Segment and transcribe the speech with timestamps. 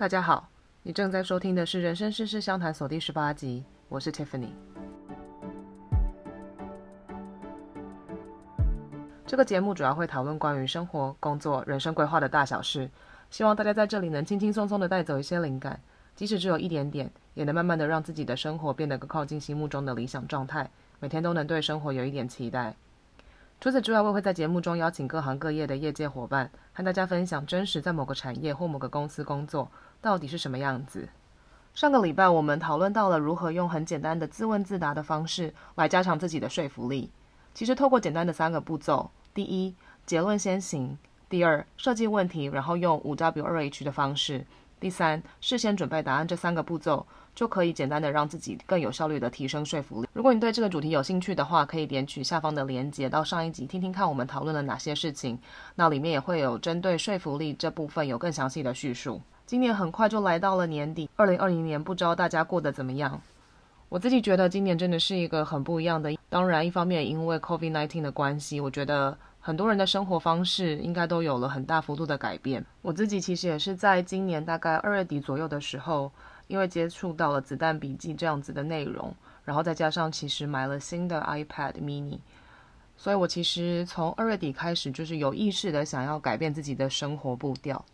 [0.00, 0.48] 大家好，
[0.82, 4.48] 你正在收听的是《人生事事相谈所》第十八集，我是 Tiffany。
[9.26, 12.90] 这个节目主要会讨论关于生活、工作、人生规划的大小事，
[13.28, 15.78] 希望大家在这里能轻轻松松的带走一些灵感，
[16.16, 22.74] 即使只有一点点，也能慢慢的让自己的生活变得更靠近心目中的理想状态，每天都能对生活有一点期待。
[23.60, 29.70] 除此之外，我会在节目中邀请各行各业的业界伙伴，和大家分享真实在某个产业或某个公司工作
[30.00, 31.08] 到底是什么样子。
[31.74, 37.10] 上个礼拜我们讨论到了如何用很简单的自问自答的方式来加强自己的说服力。
[37.54, 39.74] 其实透过简单的三个步骤：第一，
[40.06, 40.96] 结论先行；
[41.28, 44.40] 第二，设计问题，然后用五 W 二 H 的方式；
[44.78, 46.26] 第三，事先准备答案。
[46.26, 47.06] 这三个步骤。
[47.32, 50.08] 就可以简单的让自己更有效率的提升说服力。
[50.12, 55.38] 如果你对这个主题有兴趣的话，可以点取下方的链接到上一集听听看我们讨论了哪些事情。
[55.76, 59.22] 那里面也会有针对说服力这部分有更详细的叙述。
[59.50, 63.20] 今年很快就来到了年底，二零二零年不知道大家过得怎么样？
[63.88, 66.16] 我自己觉得今年真的是一个很不一样的。
[66.28, 72.64] 当然，一方面因为 COVID-19 的关系，我觉得很多人的生活方式应该都有了很大幅度的改变。
[72.80, 76.12] 我自己其实也是在今年大概二月底左右的时候。
[76.46, 79.14] 因为接触到了子弹笔记这样子的内容，
[79.44, 82.18] 然后再加上其实买了新的 iPad mini，
[82.96, 87.84] 所以我其实从二月底开始就是有意识的想要改变自己的生活步调。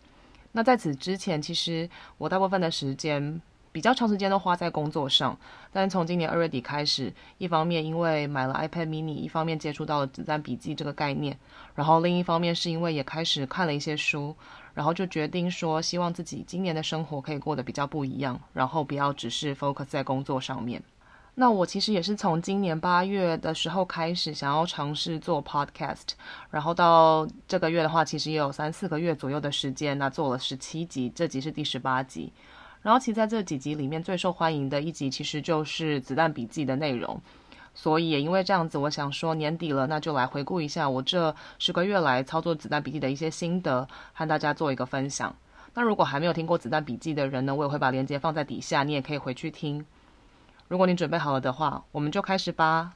[0.57, 5.39] 那在此之前，其实我大部分的时间比较长时间都花在工作上，
[5.71, 11.39] 但从今年二月底开始，一方面因为买了 iPad mini，一方面接触到了子弹笔记这个概念，
[11.75, 14.35] 然后另一方面是因为也开始看了一些书。
[14.73, 20.83] 然后就决定说，希望自己今年的生活可以过得比较不一样，然后不要只是 focus 在工作上面。
[21.39, 26.15] 那我其实也是从今年八月的时候开始想要尝试做 podcast，
[26.51, 32.33] 然后到这个月的话，其实也有三四个月左右的时间，那做了十七集，这集是第十八集。
[32.81, 37.21] 然后其实在这几集里面最受欢迎的一集，其实就是子弹笔记的内容。
[37.75, 45.37] 所以也因为这样子，我想说年底了，那就来回顾一下我这十个月来操作子弹笔记的一些心得，和大家做一个分享。
[45.75, 49.85] 那如果还没有听过子弹笔记的人呢，我也会把链接放在底下，你也可以回去听。
[50.69, 52.93] 如果你准备好了的话，我们就开始吧。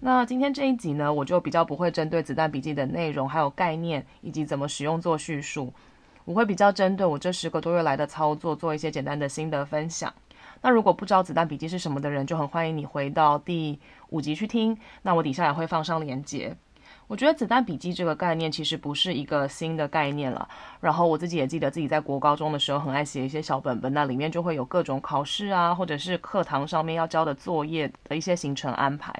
[0.00, 5.70] 那今天这一集呢，我就比较不会针对子弹笔记的内容，还有概念以及怎么使用做叙述。
[6.24, 10.12] 我会比较针对我这十个多月来的操作做一些简单的心得分享。
[10.62, 13.78] 那如果不知道子弹笔记是什么的人，就很欢迎你回到第
[14.08, 14.78] 五集去听。
[15.02, 16.56] 那我底下也会放上链接。
[17.08, 20.48] 我觉得子弹笔记这个概念其实不是一个新的概念了。
[20.80, 29.12] 然后我自己也记得自己在国高中的时候很爱写一些小本本，那里面就会有各种考试啊，或者是课堂上面要交的作业的一些行程安排。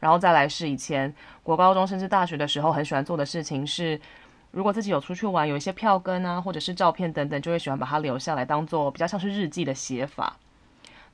[0.00, 4.00] 然后再来是以前国高中甚至大学的时候很喜欢做的事情是。
[4.50, 10.38] 如果自己有出去玩，有一些票根啊，或者是照片等等，就会喜欢把它留下来，当做比较像是日记的写法。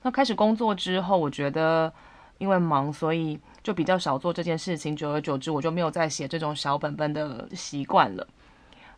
[0.03, 1.93] 那开始工作之后，我觉得
[2.39, 4.95] 因为忙，所以就比较少做这件事情。
[4.95, 8.25] 久而久之，我就没有再写这种小本本的习惯了。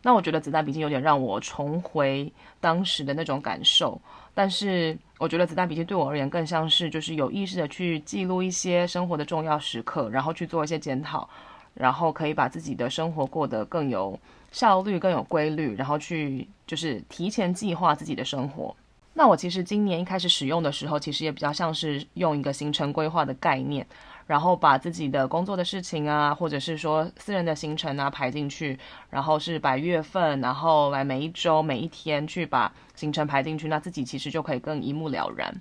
[0.03, 3.99] 那我觉得子弹笔记有点让我重回当时的那种感受。
[4.35, 11.27] 但是我觉得子弹笔记对我而言，更像是就是有意识的去记录一些生活的重要时刻，然后去做一些检讨。
[11.73, 14.19] 然后可以把自己的生活过得更有
[14.51, 18.75] 效率、更有规律，然后去就是提前计划自己的生活。
[19.13, 23.85] 那我其实今年一开始使用的时候，其实也比较像是用一个行程规划的概念，
[24.27, 28.77] 然后把自己的工作的事情啊，或者是说私人的行程啊排进去，
[29.09, 35.55] 然后是把月份，然后来每一周、每一天去把行程排进去，那自己其实就可以更一目了然。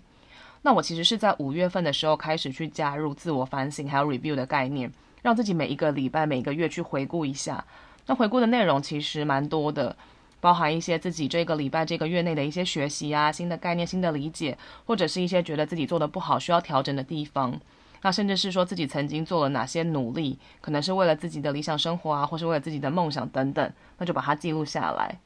[0.62, 4.92] 那我其实是在五月份的时候开始去加入自我反省还有 review 的概念。
[5.22, 7.64] 让自己每一个礼拜、每个月去回顾一下，
[8.06, 9.96] 那回顾的内容其实蛮多的，
[10.40, 17.60] 包含一些自己这个礼拜、这个月内的一些学习啊、新的概念、新的理解，或者是一些觉得自己做的不好、需要调整的地方。
[18.02, 25.18] 那甚至是说自己曾经做了哪些努力，可能是为了自己的理想生活啊，或是为了自己的梦想等等，那就把它记录下来。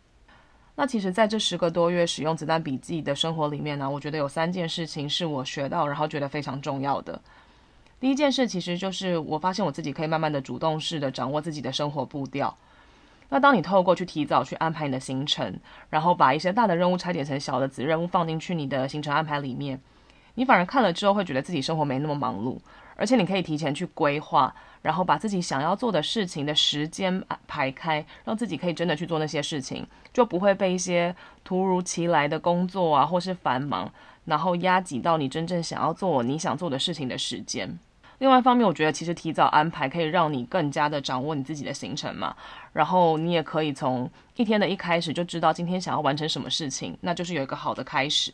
[0.76, 7.20] 那其实在这十个多月使用子弹笔记的生活里面呢，我觉得有三件事情是我学到，然后觉得非常重要的。
[7.98, 12.56] 第一件事其实就是我发现我自己可以慢慢的主动式的掌握自己的生活步调。
[13.28, 15.60] 那当你透过去提早去安排你的行程，
[15.90, 19.78] 然后把一些大的任务拆解成小的子任务放进去你的行程安排里面，
[20.40, 22.58] 你反而看了之后会觉得自己生活没那么忙碌，
[22.96, 31.14] 而且你可以提前去规划，然后把自己想要做的事情的时间排开，让自己可以真的去做那些事情，就不会被一些
[31.44, 33.92] 突如其来的工作啊或是繁忙，
[34.24, 37.78] 然后压挤到你真正想要做你想做的事情的时间。
[38.20, 42.34] 另外一方面，我觉得其实提早安排可以让你更加的掌握你自己的行程嘛，
[42.72, 48.32] 然后你也可以从一天的一开始就知道今天想要完成什么事情，那就是有一个好的开始。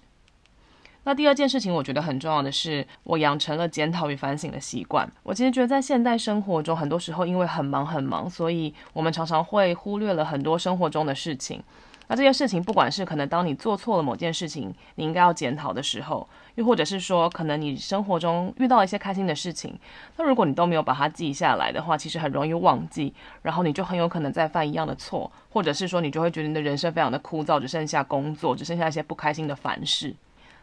[1.07, 5.09] 那第二件事情，我觉得很重要的是，我养成了检讨与反省的习惯。
[5.23, 11.63] 我其实觉得在现代生活中，很多时候因为很忙很忙，所以我们常常会忽略了很多生活中的事情。
[12.09, 19.79] 那这些事情，不管是可能当你做错了某件事情，你应该要检讨的时候，又或者是说，可能你生活中遇到一些开心的事情，
[20.17, 30.13] 那如果你都没有把它记下来的话，其实很容易忘记，然后你就很有可能再犯一样的错，或者是说，你就会觉得你的人生非常的枯燥，只剩下工作，只剩下一些不开心的烦事。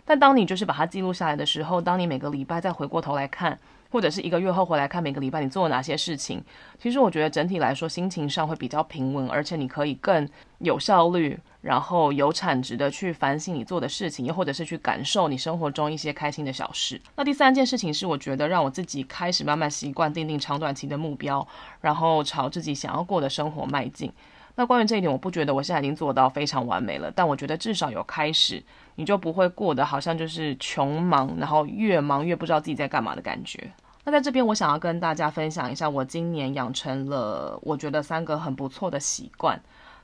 [0.05, 3.57] 但当你就是把它记录下来的时候，当你每个礼拜再回过头来看，
[3.89, 6.43] 或者是一个月后回来看每个礼拜你做了哪些事情，
[6.79, 10.27] 其实我觉得整体来说心情上会比较平稳，而且你可以更
[10.57, 16.99] 有效率，然后有产值的去反省你做的事情，又或者是去感受你生活中一些开心的小事。
[17.15, 21.47] 那第三件事情是，我觉得让我自己开始慢慢习惯定定长短期的目标，
[21.81, 24.11] 然后朝自己想要过的生活迈进。
[24.55, 28.63] 那关于这一点，我不觉得我现在已经做到非常完美了，但我觉得至少有开始，
[28.95, 33.71] 你就不会过得好像就是穷忙，然后越忙越不知道自己在干嘛的感觉。
[34.05, 39.59] 那在这边，我想要跟大家分享一下，我今年养成了我觉得三个很不错的习惯。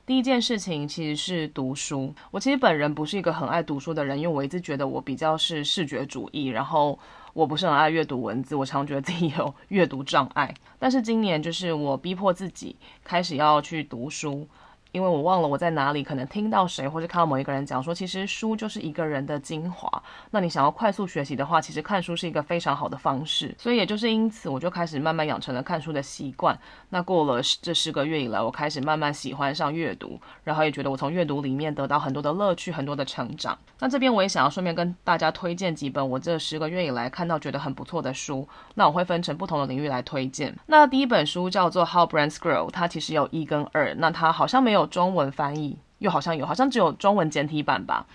[0.06, 2.12] 第一件事情其实是读书。
[2.32, 6.98] 我其实本人不是一个很爱读书的人，因为我一直觉得我比较是视觉主义，然后
[7.32, 10.54] 我不是很爱阅读文字，我常觉得自己有阅读障碍。
[10.78, 14.48] 但是今年就是我逼迫自己开始要去读书。
[14.92, 20.02] 因为我忘了我在哪里，可能听到谁或是看到某一个人讲说，其实书就是一个人的精华。
[20.30, 23.54] 那你想要快速学习的话，其实看书是一个非常好的方式。
[23.56, 26.58] 所以也就是因此，我就开始慢慢养成了看书的习惯。
[26.88, 33.56] 那过了这十个月以来，我开始慢慢喜欢上阅读，然后也觉得我从阅读里面得到很多的乐趣，很多的成长。
[33.78, 38.48] 那这边我也想要顺便跟大家推荐几本我这十个月以来看到觉得很不错的书。
[38.74, 40.52] 那我会分成不同的领域来推荐。
[40.66, 43.94] 那第一本书叫做《How Brands Grow》，它其实有一跟二。
[43.94, 44.79] 那它好像没有。
[44.86, 48.06] 中文翻译，又好像有，好像只有中文简体版吧。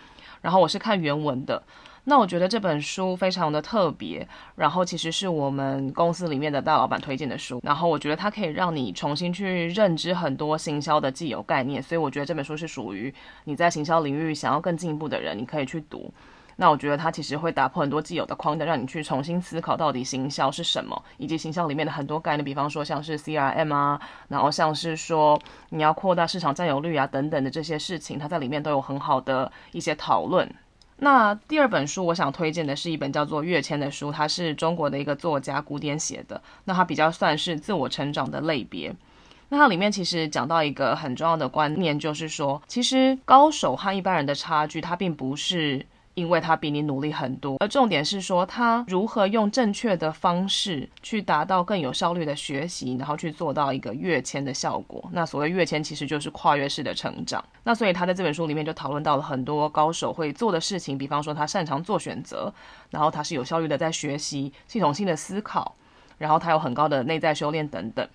[0.42, 1.64] 然后我是看原文的。
[2.08, 7.60] 那我觉得这本书非常的特别，然后其实是我们公司里面的大老板推荐的书。
[7.64, 13.12] 然后我觉得它可以让你重新去认知很多行销的既有概念，所以我觉得这本书是属于
[13.46, 16.14] 你在行销领域想要更进一步的人，你可以去读。
[16.58, 24.00] 那我觉得它其实会打破很多既有的框架，让你去重新思考到底行销是什么，以及行销里面的很多概念，比方说像是 CRM 啊，
[24.30, 25.38] 然后像是说
[25.72, 30.50] 你要扩大市场占有率啊等等的这些事情，它在里面都有很好的一些讨论。
[30.98, 38.96] 那第二本书我想推荐的是一本叫做《跃迁》的书，它是中国的一个作家古典写的，那它比较算是自我成长的类别。
[39.50, 45.86] 那它里面其实讲到一个很重要的观念，就是说，其实高手和一般人的差距，它并不是。
[46.16, 55.08] 因为他比你努力很多，而重点是说他如何用正确的方式去达到更有效率的学习，然后去做到一个跃迁的效果。
[55.12, 57.44] 那所谓跃迁，其实就是跨越式的成长。
[57.64, 62.54] 那所以他在这本书里面就讨论到了很多高手会做的事情，比方说他擅长做选择，
[62.90, 65.76] 然后他是有效率的在学习，系统性的思考，
[66.18, 68.08] 然后他有很高的内在修炼等等。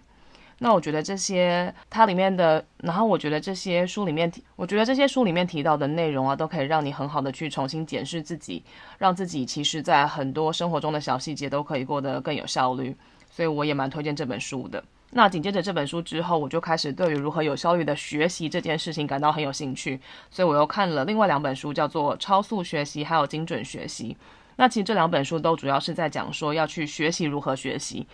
[0.63, 8.63] 那我觉得这些它里面的，然后我觉得这些书里面提，我觉得这些书里面提到的内容啊，都可以让你很好的去重新检视自己，
[8.99, 12.95] 让自己其实在很多生活中的小细节都可以过得更有效率。
[13.31, 14.85] 所以我也蛮推荐这本书的。
[15.13, 19.99] 那紧接着这本书之后，我就开始对于如何有效率的学习这件事情感到很有兴趣，
[20.31, 24.15] 所以我又看了另外两本书，叫做《超速学习》还有《精准学习》。
[24.57, 28.07] 那其实这两本书都主要是在讲说要去学习如何学习。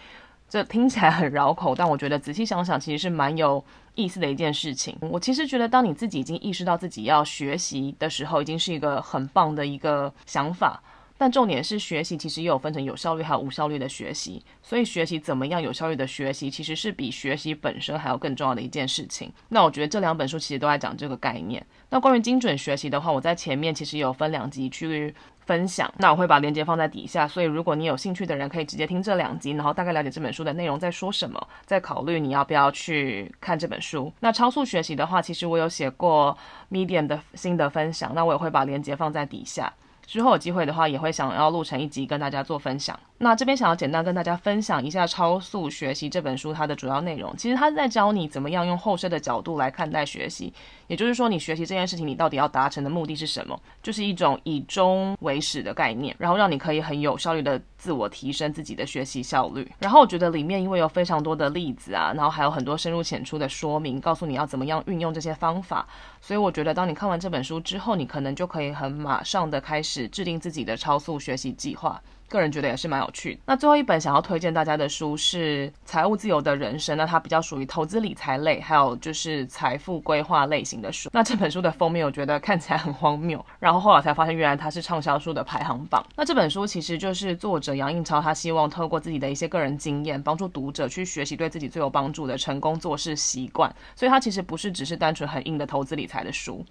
[0.49, 3.63] 这听起来很绕口，但我觉得仔细想想，其实是蛮有
[3.95, 4.97] 意思的一件事情。
[5.01, 10.81] 我其实觉得，当你自己已经意识到自己要学习的时候，已经是一个很棒的一个想法。
[11.19, 14.45] 但重点是，学习其实也有分成有效率还有无效率的学习。
[14.63, 19.33] 所以，学习怎么样有效率的学习，其实是比学习本身还要更重要的一件事情。
[19.49, 21.65] 那我觉得这两本书其实都在讲这个概念。
[21.91, 25.15] 那关于精准学习的话，我在前面其实有分两集去
[25.47, 34.13] 分享，那我会把链接放在底下，所以如果你有兴趣的人可以直接听这两集，然后大概了解这本书的内容在说什么，再考虑你要不要去看这本书。
[34.21, 36.37] 那超速学习的话，其实我有写过
[36.71, 39.73] Medium 的心得分享，那我也会把链接放在底下。
[40.07, 42.99] 之后有机会的话，也会想要录成一集跟大家做分享。
[43.19, 47.35] 那这边想要简单跟大家分享一下《超速学习》这本书它的主要内容。
[47.37, 50.53] 其实它是在教你怎么样用后设的角度来看待学习，
[50.87, 53.59] 也就是说，你学习这件事情，你到底要达成的目的是什么？
[53.83, 59.71] 就是一种以终为始的概念，然后让你可以很有效率的自我提升自己的学习效率。
[59.79, 65.87] 然后我觉得里面因为有非常多的例子啊，然后还有很多深入浅出的说明，告诉你要怎么样运用这些方法。
[66.21, 70.07] 所以我觉得当你看完这本书之后，你可能就可以很马上的开始。
[70.09, 73.41] 制定自己的超速学习计划，个人觉得也是蛮有趣的。
[73.47, 81.09] 那最后一本想要推荐大家的书是《财务自由的人生》，那它比较属于投资理财类，还有就是财富规划类型的书。
[81.13, 86.05] 那这本书的封面我觉得看起来很荒谬，然后后来才发现原来它是畅销书的排行榜。
[86.17, 93.75] 那这本书其实就是作者杨应超，他希望透过自己的一些个人经验，帮助读者去学习对自己最有帮助的成功做事习惯。
[93.95, 96.65] 所以它其实不是只是单纯很硬的投资理财的书，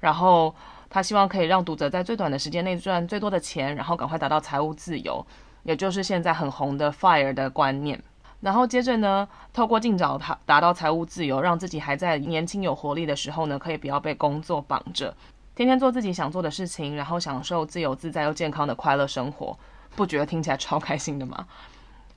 [0.00, 0.54] 然后。
[0.88, 5.24] 他希望可以让读者在最短的时间内赚最多的钱，然后赶快达到财务自由，
[5.64, 8.02] 也就是现在很红的 FIRE 的观念。
[8.40, 15.16] 然后接着呢，透过尽早达达到财务自由，让自己还在年轻有活力的时候呢，可以不要被工作绑着，
[15.54, 19.58] 天天做自己想做的事情，然后享受自由自在又健康的快乐生活。
[19.96, 21.46] 不觉得听起来超开心的吗？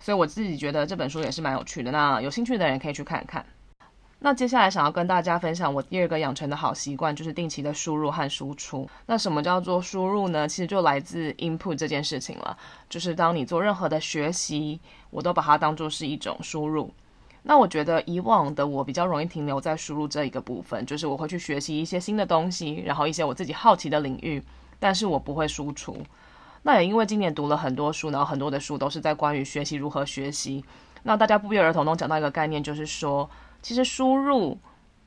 [0.01, 1.91] 所以我自己觉得这本书也是蛮有趣的。
[1.91, 3.45] 那有兴趣的人可以去看看。
[4.21, 8.85] 那接下来想要跟大家分享我第二个养成的好习惯，就是定期的输入和输出。
[9.05, 10.45] 那什么叫做输入呢？
[10.45, 12.57] 其实就来自 input 这件事情了。
[12.89, 14.77] 就是当你做任何的学习，
[15.09, 16.91] 我都把它当做是一种输入。
[17.43, 24.43] 那我觉得以往的我比较容易停留在输入这一个部分，就是我会去学习一些新的东西，然后一些我自己好奇的领域，
[24.81, 25.95] 但是我不会输出。
[26.63, 30.61] 那也因为今年读了很多书，然后很多的书都是在关于学习如何学习。
[31.03, 33.29] 那大家不约而同都讲到一个概念，就是说。
[33.61, 34.57] 其实输入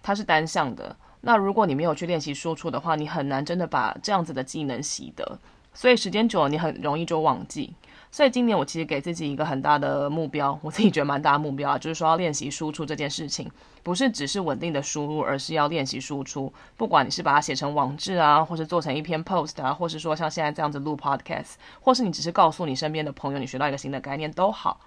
[0.02, 5.38] 它是单向的，那如果你没有去练习输出的话，你很难真的把这样子的技能习得，
[5.72, 7.72] 所以时间久了你很容易就忘记。
[8.10, 13.50] 所以今年我其实给自己一个很大的目标，我自己觉得蛮大的目标啊， 就是说要练习输出这件事情，
[13.82, 16.52] 不是只是稳定的输入，而是要练习输出。
[16.76, 24.78] 不管你是把它写成网志啊，或是做成一篇 post 啊，或是说像现在这样子录 podcast，或是你只是告诉你身边的朋友你学到一个新的概念都好。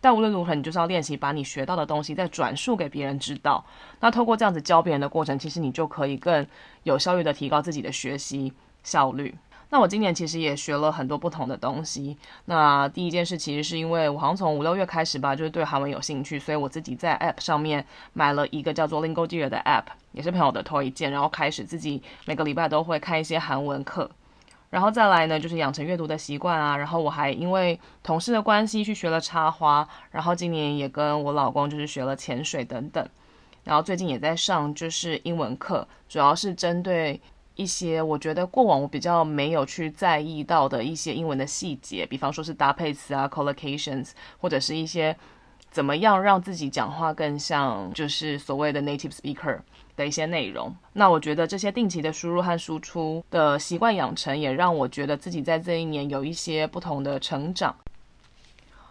[0.00, 3.64] 但无论如何，你就是要练习把你学到的东西再转述给别人知道。
[4.00, 6.46] 那透过这样子教别人的过程，其实你就可以更
[6.84, 8.52] 有效率的提高自己的学习
[8.82, 9.34] 效率。
[9.70, 12.16] 那我今年其实也学了很多不同的东西。
[12.46, 24.10] 那第一件事其实是因为我好像从五六月开始吧，就是对韩文有兴趣，所以我自己在 App 上面买了一个叫做 Lingodeer 的 App，也是朋友的推荐，然后开始自己每个礼拜都会开一些韩文课。
[24.70, 26.76] 然后再来呢，就是养成阅读的习惯啊。
[26.76, 33.08] 然后我还因为同事的关系去学了插花，然后今年也跟我老公就是学了潜水等等。
[33.64, 37.20] 然后最近也在上就是英文课，主要是针对
[37.54, 45.14] 一些我觉得过往我比较没有去在意到的一些英文的细节，比方说是搭配词啊、collocations，或者是一些
[45.70, 49.58] 怎么样让自己讲话更像就是所谓的 native speaker。
[49.98, 57.74] 的一些内容，那我觉得这些定期的输入和输出的习惯养成，也让我觉得自己在这一年有一些不同的成长。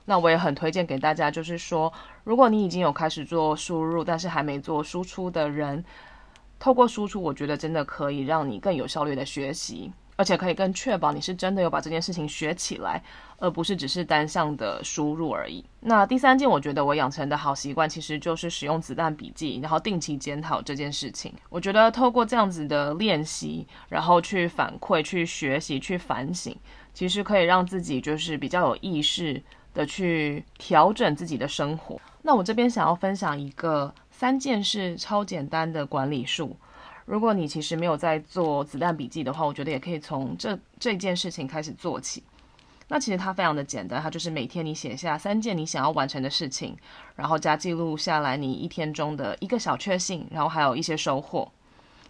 [0.03, 1.91] 那我也很推荐给大家，就是说，
[2.25, 5.83] 如果你已经有开始做输入，但是还没做输出的人，
[6.59, 9.91] 透过输出，我觉得真的可以让你更有效率的学习。
[10.17, 13.01] 而且可以更确保你是真的有把这件事情学起来，
[13.37, 15.63] 而不是只是单向的输入而已。
[15.79, 21.31] 那第三件，我觉得我养成的好习惯，其实就是使用子弹笔记，然后定期检讨这件事情。
[21.49, 26.53] 我觉得透过这样子的练习，然后去反馈、去学习、去反省，
[26.93, 29.41] 其实可以让自己就是比较有意识
[29.73, 32.01] 的去调整自己的生活。
[32.23, 36.57] 那我这边想要分享一个三件事超简单的管理术。
[37.07, 42.21] 如果你其实没有在做子弹笔记的话，我觉得也可以从这这件事情开始做起。
[42.89, 46.75] 那其实它非常的简单，它就是每天你写下三件你想要完成的事情，
[47.15, 51.49] 然后加记录下来你一天中的一个小确幸，然后还有一些收获。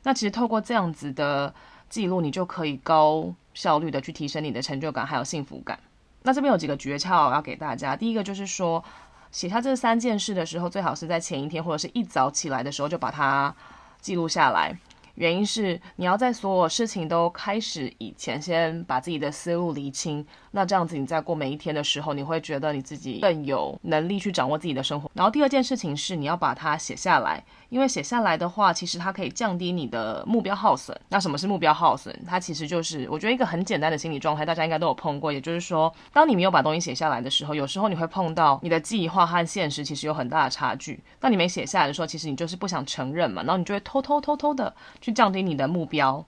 [0.02, 1.54] 那其实透过这样子的
[1.90, 5.80] 记录，你就可以高效率的去提升你的成就感还有幸福感。
[6.24, 8.84] 那这边有几个诀窍要给大家，第一个就是说，
[9.32, 13.56] 写下这三件事的时候，最好是在前一天或者是一早起来的时候就把它
[14.02, 14.78] 记录下来。
[15.18, 20.24] 原因是你要在所有事情都开始以前，先把自己的思路理清。
[20.52, 25.10] 那这样子，你在过每一天的时候，你会觉得你自己更有能力去掌握自己的生活。
[25.16, 30.96] 然后第二件事情是，你要把它写下来，因为写下来的话，其实它可以降低你的目标耗损。
[31.10, 32.16] 那什么是目标耗损？
[32.28, 35.34] 它其实就是我觉得一个很简单的心理状态，大家应该都有碰过。
[35.34, 41.00] 也就是说，当你没有把东西写下来的时候，有时候你会碰到你的计划和现实其实有很大的差距。
[41.20, 44.74] 当你没写下来的时候，其实你就是不想承认嘛，然后你就会偷偷偷偷的
[45.08, 46.26] 去降低你的目标。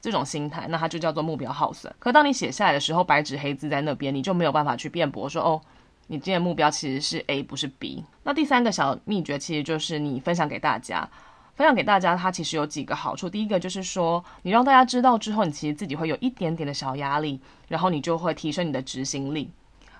[0.00, 1.92] 这种心态，那它就叫做目标耗损。
[1.98, 5.60] 可当你写下来的时候，白纸黑字在那边，你就没有办法去辩驳说，哦，
[6.06, 8.04] 你今天的目标其实是 A，不是 B。
[8.22, 11.06] 那第三个小秘诀，其实就是你分享给大家，
[11.54, 13.28] 分享给大家，它其实有几个好处。
[13.28, 19.50] 第一个就是说，你让大家知道之后，你其实自己会有一点点的小压力，然后你就会提升你的执行力。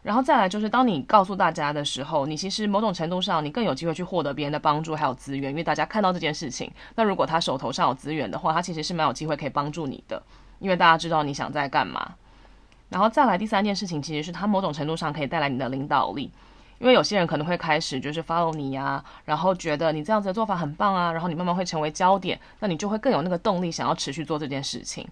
[0.02, 10.23] 然后再来就是，当你告诉大家的时候，你其实某种程度上，你更有机会去获得别人的帮助还有资源，因为大家看到这件事情，那如果他手头上有资源的话，他其实是蛮有机会可以帮助你的，
[10.59, 12.14] 因为大家知道你想在干嘛。
[12.88, 16.30] 然后再来第三件事情，其实是他某种程度上可以带来你的领导力，
[16.78, 25.07] 因为有些人可能会开始就是 follow 你呀、然后觉得你这样子的做法很棒啊，然后你慢慢会成为焦点，那你就会更有那个动力想要持续做这件事情。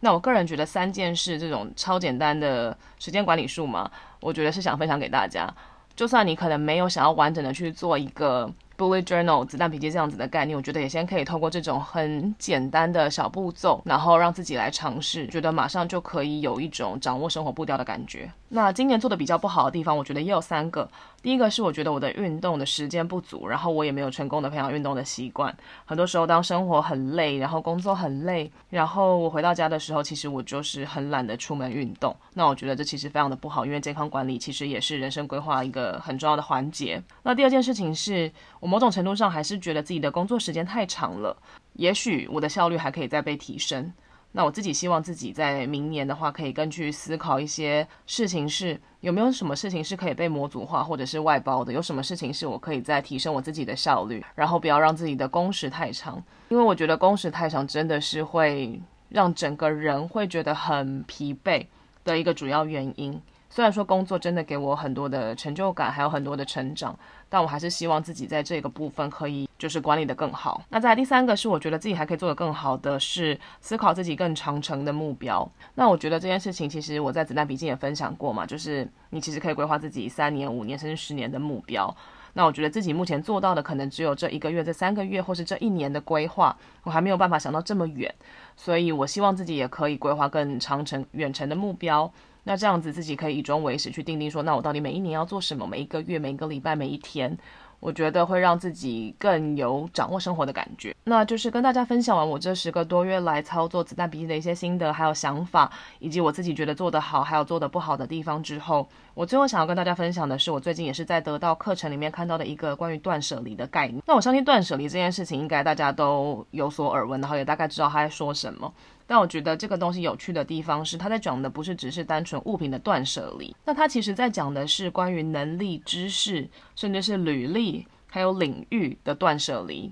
[0.00, 3.88] 那我个人觉得三件事这种超简单的时间管理术嘛，
[4.20, 5.52] 我觉得是想分享给大家，
[5.96, 8.50] 就算你可能没有想要完整的去做一个。
[8.80, 18.32] Bullet Journal 子弹笔记这样子的概念，我觉得也先可以透过这种很简单的小步骤，然后让自己来尝试，觉得马上就可以有一种掌握生活步调的感觉。
[18.48, 20.88] 那今年做的比较不好的地方，我觉得也有三个。
[21.22, 25.54] 第一个是我觉得我的运动的时间不足，然后我也没有成功的培养运动的习惯。
[25.84, 32.16] 很多时候当生活很累，然后工作很累，然后我回到家的时候，其实我就是很懒得出门运动。
[32.32, 37.00] 那我觉得这其实非常的不好，因为健康管理其实也是人生规划一个很重要的环节。
[37.22, 41.36] 那第二件事情是我某种程度上还是觉得自己的工作时间太长了，
[41.72, 43.92] 也许我的效率还可以再被提升。
[44.30, 61.66] 那我自己希望自己在明年的话，可以更去思考一些事情，是有没有什么事情是可以被模组化或者是外包的，有什么事情是我可以再提升我自己的效率，然后不要让自己的工时太长，因为我觉得工时太长真的是会让整个人会觉得很疲惫
[62.04, 63.20] 的一个主要原因。
[63.52, 66.96] 虽然说工作真的给我很多的成就感，还有很多的成长，
[67.28, 70.62] 但我还是希望自己在这个部分可以就是管理得更好。
[70.68, 75.46] 那再来第三个是我觉得自己还可以做得更好的是思考自己更长程的目标。
[75.74, 81.92] 那我觉得这件事情其实我在子弹笔记也分享过嘛，就是你其实可以规划自己三年、五年甚至十年的目标。
[82.34, 88.14] 那我觉得自己目前做到的可能只有这一个月、这三个月或是这一年的规划，我还没有办法想到这么远，
[88.56, 92.08] 所以我希望自己也可以规划更长程、远程的目标。
[92.44, 95.66] 那这样子自己可以以终为始去定定说，那我到底每一年要做什么？
[95.66, 97.36] 每一个月、每一个礼拜、每一天。
[97.80, 100.94] 我觉得会让自己更有掌握生活的感觉。
[101.04, 114.02] 那就是跟大家分享完我这十个多月来操作子弹笔记的一些心得，还有想法，以及我自己觉得做得好，还有做得不好的地方之后，我最后想要跟大家分享的是，我最近也是在得到课程里面看到的一个关于断舍离的概念。
[114.06, 118.72] 那我相信断舍离这件事情，应该大家都有所耳闻，然后也大概知道他在说什么。
[119.06, 127.86] 但我觉得这个东西有趣的地方是，他在讲的不是只是单纯物品的断舍离，那他其实在讲的是关于能力、知识，甚至是履历。
[128.12, 129.88] 还有领域的断舍离，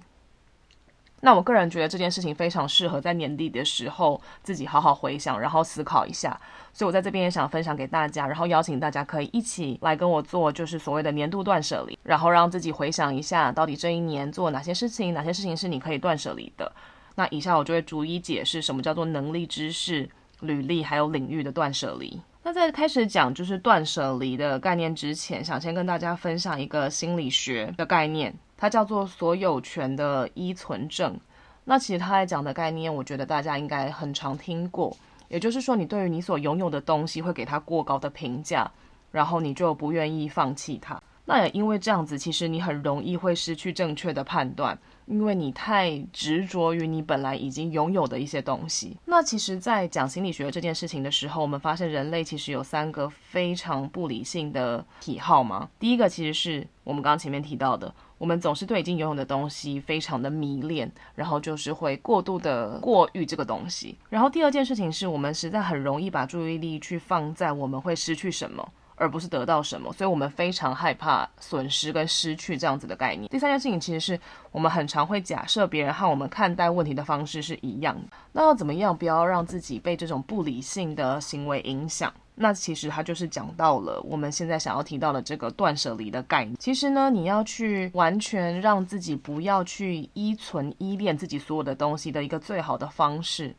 [1.21, 6.39] 那我个人觉得这件事情非常适合在年底的时候自己好好回想，然后思考一下。
[6.73, 16.71] 所以我在这边也想分享给大家，然后邀请大家可以一起来跟我做，就是所谓的年度断舍离，然后让自己回想一下，到底这一年做哪些事情，哪些事情是你可以断舍离的。
[17.17, 20.09] 那以下我就会逐一解释什么叫做能力、知识、
[20.41, 22.21] 履历还有领域的断舍离。
[22.45, 31.19] 那在开始讲就是断舍离的概念之前，想先跟大家分享一个心理学的概念，它叫做所有权的依存症。
[31.65, 34.95] 那其实它在讲的概念，我觉得大家应该很常听过，
[35.29, 38.71] 也就是说，你对于你所拥有的东西会给它过高的评价，
[39.13, 41.01] 然后你就不愿意放弃它。
[41.25, 44.79] 那也因为这样子，其实你很容易会失去正确的判断。
[45.05, 48.95] 因为你太执着于你本来已经拥有的一些东西。
[49.07, 55.67] 那其实，在讲心理学这件事情的时候，我们发现人类其实有三个非常不理性的癖好嘛。
[55.79, 63.97] 第一个其实是我们刚刚前面提到的，我们总是对已经拥有的东西非常的迷恋，然后就是会过度的过誉这个东西。
[64.11, 68.69] 然后第二件事情是我们实在很容易把注意力去放在我们会失去什么。
[69.01, 73.29] 而不是得到什么，所以我们非常害怕损失跟失去这样子的概念。
[73.29, 78.09] 第三件事情其实是我们很常会假设别人和我们看待问题的方式是一样的。
[78.33, 82.13] 那要怎么样不要让自己被这种不理性的行为影响？
[82.41, 86.57] 那其实它就是讲到了我们现在想要提到的这个断舍离的概念。
[86.57, 93.55] 其实呢，你要去完全让自己不要去依存依恋自己所有的东西的一个最好的方式，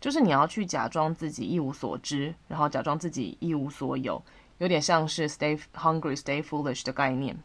[0.00, 4.22] 就是你要去假装自己一无所知，然后假装自己一无所有。
[4.58, 7.36] 有点像是 stay hungry, stay foolish 的概念。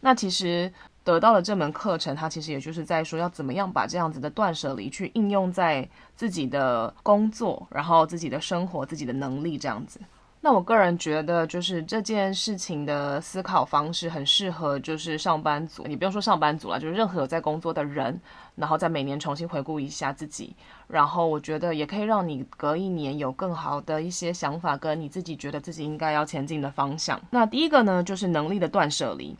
[0.00, 0.72] 那其实
[1.04, 10.00] 得到了这门课程，它其实也就是在说要怎么样把这样子的断舍离去应用在自己的工作，然后自己的生活、自己的能力这样子。
[10.46, 15.82] 那我个人觉得，就是这件事情的思考方式很适合，就是上班族。
[15.88, 18.20] 你不用说上班族了，就是任何有在工作的人，
[18.54, 20.54] 然后在每年重新回顾一下自己，
[20.86, 27.20] 然后我觉得也可以让你隔一年有更好的一些想法，跟你自己觉得自己应该要前进的方向。
[27.30, 29.36] 那第一个呢，就是能力的断舍离。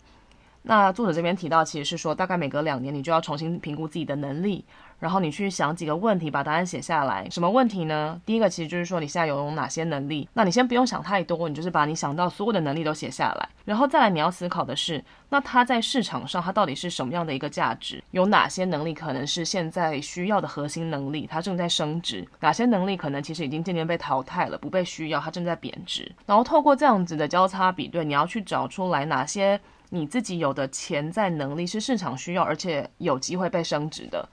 [0.69, 4.65] 那作者这边提到，其实是说大概每隔两年你就要重新评估自己的能力。
[4.99, 7.29] 然后你去想几个问题，把答案写下来。
[7.29, 8.19] 什么问题呢？
[8.25, 10.27] 第一个其实就是说你现在有哪些能力。
[10.33, 13.49] 那你先不用想太多，你就是把你想到所有的能力都写下来。
[13.67, 18.03] 然后再来你要思考的是，那它在市场上它到底是什么样的一个价值？
[18.11, 22.27] 有哪些能力可能是现在需要的核心能力，它正在升值？
[22.41, 26.11] 哪些能力可能其实已经渐渐被淘汰了，不被需要，它正在贬值？
[26.25, 34.29] 然后透过这样子的交叉比对，你要去找出来哪些你自己有的潜在能力是市场需要，而且有机会被升值的。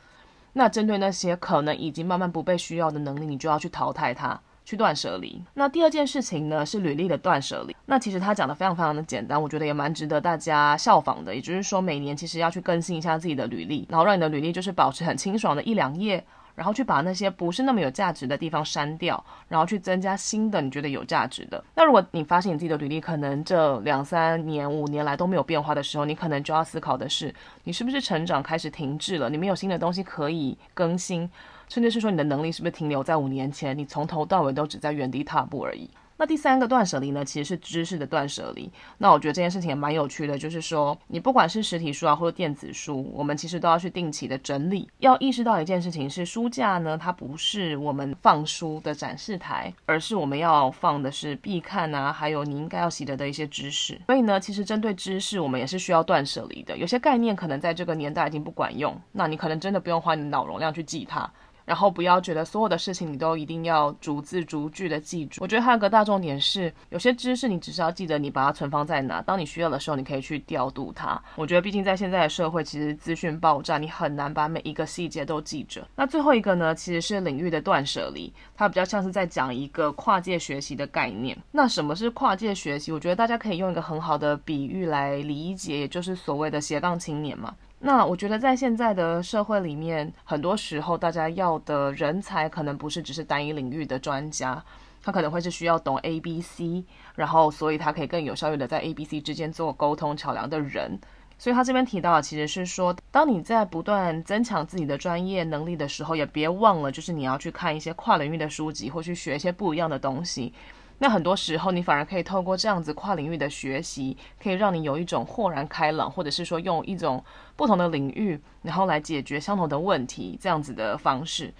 [0.53, 5.41] 那针对那些可能已经慢慢不被需要的能力，你就要去淘汰它，去断舍离。
[5.55, 7.75] 那第二件事情呢，是履历的断舍离。
[7.87, 11.33] 那其实他讲的非常非常的简单，我觉得也蛮值得大家效仿的。
[11.33, 16.23] 也就是说，每年其实要去更新一下自己的履历，然后让你的履历就是保持很清爽的一两页。
[16.55, 21.63] 然后去把那些不是那么有价值的地方删掉，然后去增加新的你觉得有价值的。
[21.75, 29.29] 那如果你发现你自己的履历可能这两三年、五年来都没有变化的时候，你可能就要思考的是，你是不是成长开始停滞了？
[29.29, 31.29] 你没有新的东西可以更新，
[31.69, 33.77] 甚至是说你的能力是不是停留在五年前？
[33.77, 35.89] 你从头到尾都只在原地踏步而已。
[36.23, 38.71] 那第三个断舍离呢，其实是知识的断舍离。
[38.97, 44.89] 那我觉得这件事情也蛮有趣的，就是说，你不管是实体书啊，或者电子书，我们其实都要去定期的整理。
[44.99, 53.99] 要意识到一件事情是，书架呢，它不是我们放书的展示台，而是我们要放的是必看啊，还有你应该要习得的一些知识。
[54.05, 56.77] 所以呢，其实针对知识，我们也是需要断舍离的。
[56.77, 61.29] 有些概念可能在这个年代已经不管用，那你可能真的不用花你脑容量去记它。
[61.65, 65.41] 然后不要觉得所有的事情你都一定要逐字逐句的记住。
[65.41, 71.21] 我觉得还有个大重点是，有些知识你只是要记得你把它存放在哪，当你需要的时候你可以去调度它。
[71.36, 75.86] 我觉得毕竟在现在的社会，其实资讯爆炸，你很难把每一个细节都记着。
[75.95, 81.38] 那最后一个呢，其实是领域的断舍离，它比较像是在讲一个跨界学习的概念。
[81.52, 82.91] 那什么是跨界学习？
[82.91, 87.54] 我觉得大家可以用一个很好的比喻来理解，也就是所谓的斜杠青年嘛。
[87.85, 94.63] 那我觉得，在现在的社会里面，很多时候大家要的人才可能不是只是单一领域的专家，
[95.01, 100.97] 他可能会是需要懂 A、B、C，然后所以他可以更有效率的在 A、B、C 之间做沟通桥梁的人。
[101.37, 110.53] 所以他这边提到的其实是说，当你在不断增强自己的专业能力的时候，也别忘了，就是你要去看一些跨领域的书籍，或去学一些不一样的东西。
[110.99, 117.23] 那很多时候，你反而可以透过这样子跨领域的学习，可以让你有一种豁然开朗，或者是说用一种
[117.56, 121.53] 不同的领域，然后来解决相同的问题，这样子的方式。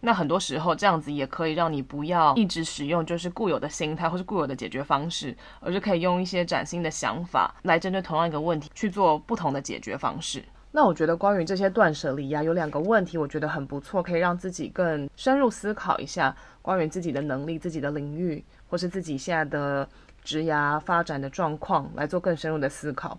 [0.00, 10.44] 那很多时候，这样子也可以让你不要一直使用就是固有的心态或是固有的解决方式，而是可以用一些崭新的想法来针对同样一个问题去做不同的解决方式。
[10.70, 18.44] 那我觉得关于这些断舍离呀，有两个问题，我觉得很不错，可以让自己更深入思考一下关于自己的能力、自己的领域。
[18.68, 19.88] 或是自己现在的
[20.22, 23.18] 职涯发展的状况来做更深入的思考。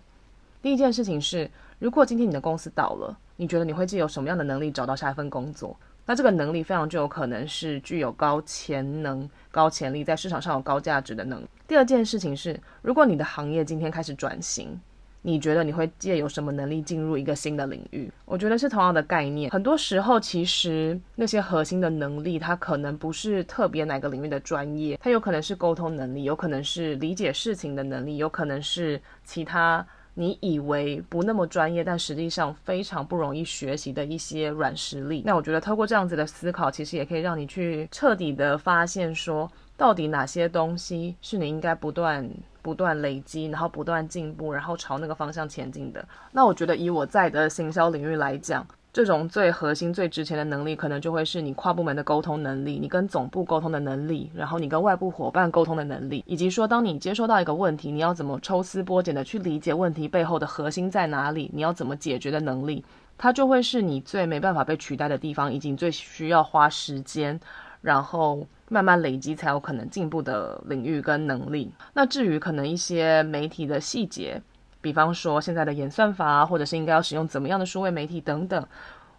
[0.62, 5.76] 第一件事情是，如果今天你的公司倒了，你觉得你会具有什么样的能力找到下一份工作？
[6.06, 11.48] 那这个能力非常具有可能是具有高潜能、高潜力，在市场上有高价值的能力。
[11.68, 14.80] 第二件事情是，如果你的行业今天开始转型。
[15.22, 18.10] 你觉得你会借由什么能力进入一个新的领域？
[18.24, 19.50] 我觉得是同样的概念。
[19.50, 35.22] 很多时候，其实那些核心的能力，它可能不是特别哪个领域的专业，它有可能是沟通能力，有可能是理解事情的能力，有可能是其他你以为不那么专业，但实际上非常不容易学习的一些软实力。
[35.24, 39.50] 那我觉得透过这样子的思考，其实也可以让你去彻底的发现说，
[39.80, 42.30] 到底哪些东西是你应该不断。
[42.62, 46.06] 不断累积，然后不断进步，然后朝那个方向前进的。
[46.30, 62.84] 那我觉得，以我在的行销领域来讲，这种最核心、最值钱的能力，可能就会是你跨部门的沟通能力，你跟总部沟通的能力，然后你跟外部伙伴沟通的能力，以及说，当你接收到一个问题，你要怎么抽丝剥茧的去理解问题背后的核心在哪里，你要怎么解决的能力，
[63.16, 67.40] 它就会是你最没办法被取代的地方，以及你最需要花时间，
[67.82, 68.46] 然后。
[68.72, 71.72] 慢慢累积才有可能进步的领域跟能力。
[71.92, 74.40] 那至于可能一些媒体的细节，
[74.80, 78.64] 比方说现在的演算法，或者是应该要使用怎么样的数位媒体等等，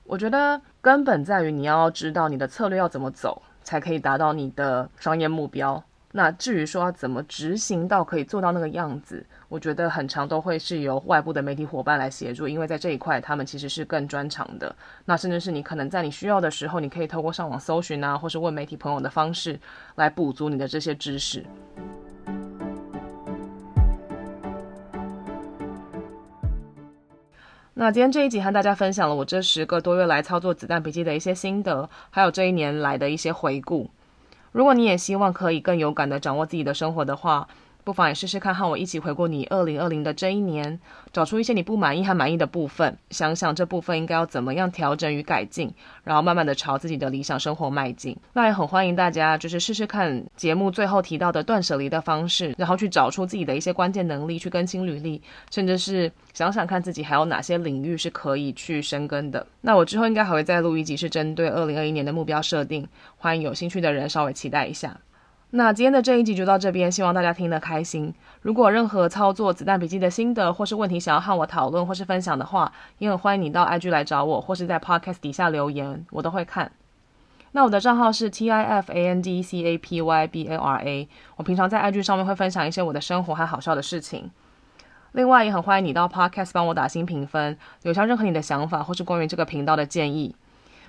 [0.06, 5.84] 我觉得根本在于你要知道你的策略要怎么走，才可以达到你的商业目标。
[6.14, 14.74] 那至于说要怎么执行到可以做到那个样子，我觉得很常都会是由外部的媒体伙伴来协助，因为在这一块他们其实是更专长的。
[15.04, 19.60] 那甚至是你可能在你需要的时候，你可以透过上网搜寻啊，或是问媒体朋友的方式
[19.96, 21.46] 来补足你的这些知识。
[27.74, 33.90] 那今天这一集和大家分享了我这十个多月来操作子弹笔记的一些心得，还有这一年来的一些回顾。
[34.54, 37.50] 如果你也希望可以更有感地掌握自己的生活的话，
[37.84, 40.80] 不妨也试试看，和我一起回顾你二零二零的这一年，
[41.12, 48.16] 找出一些你不满意和满意的部分，想想这部分应该要怎么样调整与改进，然后慢慢的朝自己的理想生活迈进。
[48.34, 59.46] 那也很欢迎大家，就是试试看节目最后提到的断舍离的方式，然后去找出自己的一些关键能力，去更新履历，甚至是想想看自己还有哪些领域是可以去深耕的。
[59.62, 65.00] 那我之后应该还会再录一集，是针对二零二一年的目标设定，欢迎有兴趣的人稍微期待一下。
[65.54, 68.14] 那今天的这一集就到这边，希望大家听得开心。
[68.42, 76.72] 如果任何操作子弹笔记的心得或是问题想要和我讨论或是分享的话，也很欢迎你到 IG 来找我，或是在 Podcast 底下留言，我都会看。
[77.52, 82.02] 那我的账号是 T I F A N D C A P Y B A R A，我平常在 IG
[82.02, 84.32] 上面会分享一些我的生活和好笑的事情。
[85.12, 90.34] 另外，也很欢迎你到 Podcast 帮我打新评分，留下任何你的想法或是关于这个频道的建议。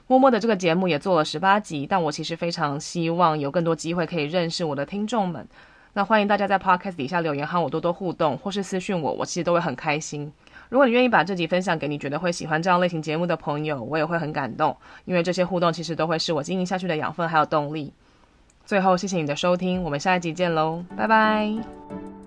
[0.07, 5.47] 默默的这个节目也做了十八集，但我其实非常希望有更多机会可以认识我的听众们。
[5.95, 10.33] 那欢迎大家在 Podcast 底下留言和我多多互动，或是私讯我，我其实都会很开心。
[10.71, 17.93] 如果你愿意把这集分享给你觉得会喜欢这样类型节目的朋友，我也会很感动，因为这些互动其实都会是我经营下去的养分还有动力。
[18.65, 22.22] 最后，谢谢你的收听，我们下一集见喽，拜拜。